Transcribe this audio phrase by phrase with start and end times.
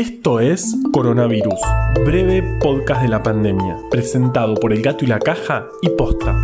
[0.00, 1.60] Esto es Coronavirus,
[2.06, 6.34] breve podcast de la pandemia, presentado por El Gato y la Caja y Posta.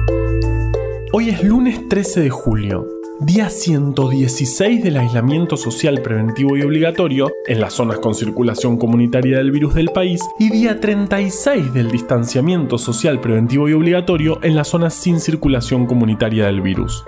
[1.15, 2.87] Hoy es lunes 13 de julio,
[3.21, 9.53] día 116 del aislamiento social preventivo y obligatorio en las zonas con circulación comunitaria del
[9.53, 14.93] virus del país y día 36 del distanciamiento social preventivo y obligatorio en las zonas
[14.93, 17.07] sin circulación comunitaria del virus.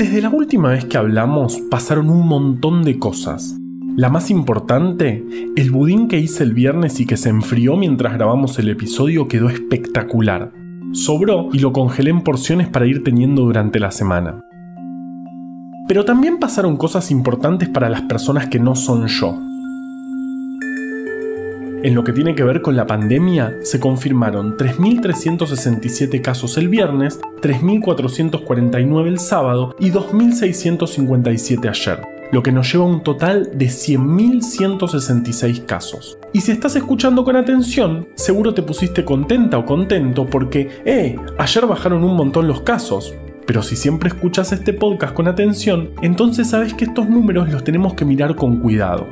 [0.00, 3.58] Desde la última vez que hablamos pasaron un montón de cosas.
[3.96, 5.22] La más importante,
[5.56, 9.50] el budín que hice el viernes y que se enfrió mientras grabamos el episodio quedó
[9.50, 10.54] espectacular.
[10.92, 14.40] Sobró y lo congelé en porciones para ir teniendo durante la semana.
[15.86, 19.36] Pero también pasaron cosas importantes para las personas que no son yo.
[21.82, 27.18] En lo que tiene que ver con la pandemia, se confirmaron 3.367 casos el viernes,
[27.40, 32.02] 3.449 el sábado y 2.657 ayer,
[32.32, 36.18] lo que nos lleva a un total de 100.166 casos.
[36.34, 41.64] Y si estás escuchando con atención, seguro te pusiste contenta o contento porque, eh, ayer
[41.64, 43.14] bajaron un montón los casos.
[43.46, 47.94] Pero si siempre escuchas este podcast con atención, entonces sabes que estos números los tenemos
[47.94, 49.08] que mirar con cuidado.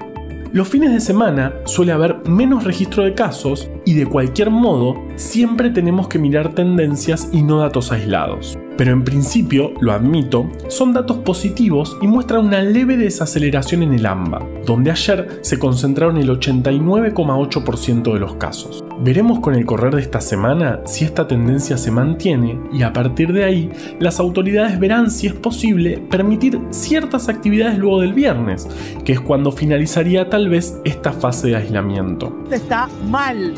[0.50, 5.70] Los fines de semana suele haber menos registro de casos y de cualquier modo siempre
[5.70, 8.58] tenemos que mirar tendencias y no datos aislados.
[8.78, 14.06] Pero en principio, lo admito, son datos positivos y muestran una leve desaceleración en el
[14.06, 18.84] AMBA, donde ayer se concentraron el 89,8% de los casos.
[19.00, 23.32] Veremos con el correr de esta semana si esta tendencia se mantiene y a partir
[23.32, 28.68] de ahí las autoridades verán si es posible permitir ciertas actividades luego del viernes,
[29.04, 32.07] que es cuando finalizaría tal vez esta fase de aislamiento.
[32.50, 33.54] Está mal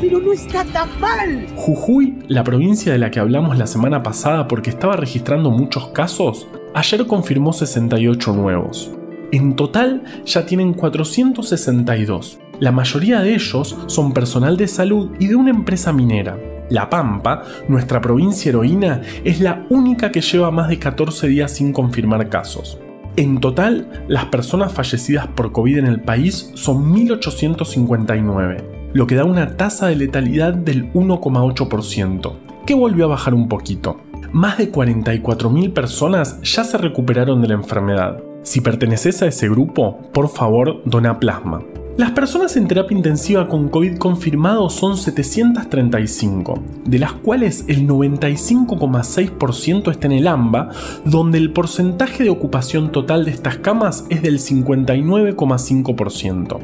[0.00, 1.46] pero no está tan mal.
[1.56, 6.48] Jujuy, la provincia de la que hablamos la semana pasada porque estaba registrando muchos casos,
[6.74, 8.90] ayer confirmó 68 nuevos.
[9.32, 12.38] En total ya tienen 462.
[12.60, 16.38] La mayoría de ellos son personal de salud y de una empresa minera.
[16.70, 21.72] La Pampa, nuestra provincia heroína, es la única que lleva más de 14 días sin
[21.72, 22.78] confirmar casos.
[23.16, 29.26] En total, las personas fallecidas por COVID en el país son 1.859 lo que da
[29.26, 32.32] una tasa de letalidad del 1,8%,
[32.64, 34.00] que volvió a bajar un poquito.
[34.32, 38.22] Más de 44.000 personas ya se recuperaron de la enfermedad.
[38.42, 41.62] Si perteneces a ese grupo, por favor, dona plasma.
[41.96, 49.90] Las personas en terapia intensiva con COVID confirmado son 735, de las cuales el 95,6%
[49.90, 50.70] está en el AMBA,
[51.04, 56.60] donde el porcentaje de ocupación total de estas camas es del 59,5%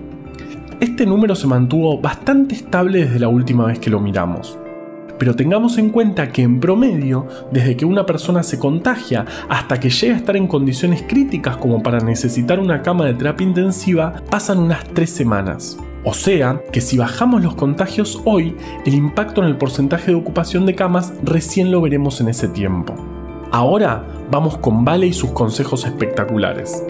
[0.83, 4.59] este número se mantuvo bastante estable desde la última vez que lo miramos.
[5.19, 9.91] Pero tengamos en cuenta que en promedio, desde que una persona se contagia hasta que
[9.91, 14.59] llega a estar en condiciones críticas como para necesitar una cama de terapia intensiva, pasan
[14.59, 15.79] unas tres semanas.
[16.05, 20.67] O sea, que si bajamos los contagios hoy, el impacto en el porcentaje de ocupación
[20.67, 22.95] de camas recién lo veremos en ese tiempo.
[23.53, 26.83] Ahora vamos con Vale y sus consejos espectaculares.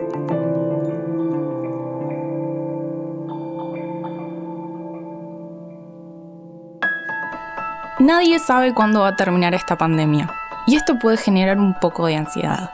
[8.03, 10.29] Nadie sabe cuándo va a terminar esta pandemia,
[10.67, 12.69] y esto puede generar un poco de ansiedad.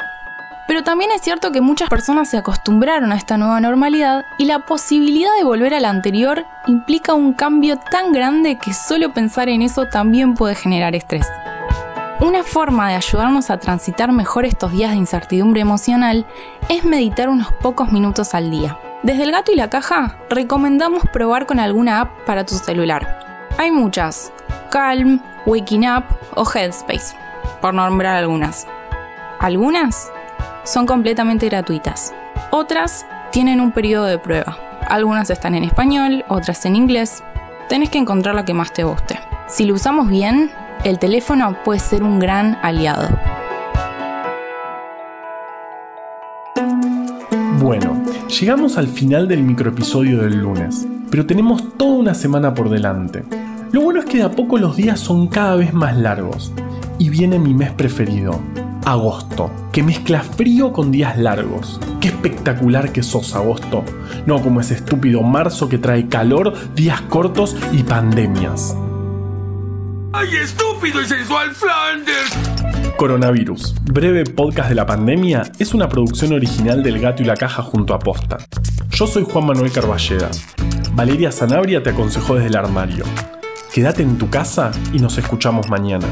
[0.66, 4.60] Pero también es cierto que muchas personas se acostumbraron a esta nueva normalidad y la
[4.60, 9.60] posibilidad de volver a la anterior implica un cambio tan grande que solo pensar en
[9.60, 11.28] eso también puede generar estrés.
[12.20, 16.24] Una forma de ayudarnos a transitar mejor estos días de incertidumbre emocional
[16.70, 18.78] es meditar unos pocos minutos al día.
[19.02, 23.27] Desde el gato y la caja recomendamos probar con alguna app para tu celular.
[23.58, 24.32] Hay muchas,
[24.70, 26.04] Calm, Waking Up
[26.36, 27.16] o Headspace,
[27.60, 28.68] por nombrar algunas.
[29.40, 30.12] Algunas
[30.62, 32.14] son completamente gratuitas.
[32.52, 34.56] Otras tienen un periodo de prueba.
[34.88, 37.24] Algunas están en español, otras en inglés.
[37.68, 39.18] Tenés que encontrar la que más te guste.
[39.48, 40.52] Si lo usamos bien,
[40.84, 43.08] el teléfono puede ser un gran aliado.
[47.58, 53.24] Bueno, llegamos al final del microepisodio del lunes, pero tenemos toda una semana por delante.
[53.70, 56.52] Lo bueno es que de a poco los días son cada vez más largos.
[56.98, 58.40] Y viene mi mes preferido,
[58.86, 61.78] agosto, que mezcla frío con días largos.
[62.00, 63.84] Qué espectacular que sos agosto,
[64.24, 68.74] no como ese estúpido marzo que trae calor, días cortos y pandemias.
[70.14, 72.94] ¡Ay, estúpido y sensual Flanders!
[72.96, 77.62] Coronavirus, breve podcast de la pandemia, es una producción original del Gato y la Caja
[77.62, 78.38] junto a Posta.
[78.90, 80.30] Yo soy Juan Manuel Carballeda.
[80.94, 83.04] Valeria Sanabria te aconsejó desde el armario.
[83.78, 86.08] Quédate en tu casa y nos escuchamos mañana.